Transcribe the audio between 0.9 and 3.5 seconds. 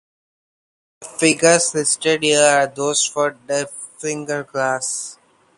The figures listed here are those for